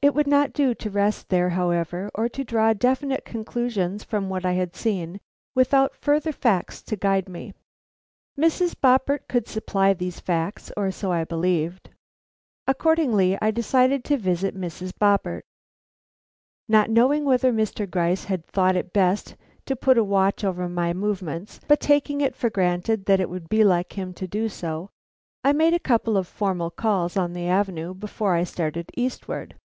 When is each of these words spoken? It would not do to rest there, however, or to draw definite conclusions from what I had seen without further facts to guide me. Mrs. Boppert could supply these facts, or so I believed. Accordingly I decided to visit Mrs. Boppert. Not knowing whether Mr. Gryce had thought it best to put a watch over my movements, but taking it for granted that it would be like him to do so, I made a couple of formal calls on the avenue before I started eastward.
It 0.00 0.14
would 0.14 0.28
not 0.28 0.52
do 0.52 0.74
to 0.76 0.90
rest 0.90 1.28
there, 1.28 1.50
however, 1.50 2.08
or 2.14 2.28
to 2.28 2.44
draw 2.44 2.72
definite 2.72 3.24
conclusions 3.24 4.04
from 4.04 4.28
what 4.28 4.46
I 4.46 4.52
had 4.52 4.76
seen 4.76 5.18
without 5.56 5.96
further 5.96 6.30
facts 6.30 6.82
to 6.82 6.94
guide 6.96 7.28
me. 7.28 7.52
Mrs. 8.38 8.76
Boppert 8.80 9.26
could 9.26 9.48
supply 9.48 9.92
these 9.92 10.20
facts, 10.20 10.70
or 10.76 10.92
so 10.92 11.10
I 11.10 11.24
believed. 11.24 11.90
Accordingly 12.68 13.36
I 13.42 13.50
decided 13.50 14.04
to 14.04 14.16
visit 14.16 14.56
Mrs. 14.56 14.92
Boppert. 14.92 15.42
Not 16.68 16.90
knowing 16.90 17.24
whether 17.24 17.52
Mr. 17.52 17.90
Gryce 17.90 18.26
had 18.26 18.46
thought 18.46 18.76
it 18.76 18.92
best 18.92 19.34
to 19.66 19.74
put 19.74 19.98
a 19.98 20.04
watch 20.04 20.44
over 20.44 20.68
my 20.68 20.92
movements, 20.94 21.58
but 21.66 21.80
taking 21.80 22.20
it 22.20 22.36
for 22.36 22.50
granted 22.50 23.06
that 23.06 23.18
it 23.20 23.28
would 23.28 23.48
be 23.48 23.64
like 23.64 23.94
him 23.94 24.14
to 24.14 24.28
do 24.28 24.48
so, 24.48 24.90
I 25.42 25.52
made 25.52 25.74
a 25.74 25.78
couple 25.80 26.16
of 26.16 26.28
formal 26.28 26.70
calls 26.70 27.16
on 27.16 27.32
the 27.32 27.48
avenue 27.48 27.94
before 27.94 28.34
I 28.36 28.44
started 28.44 28.92
eastward. 28.96 29.56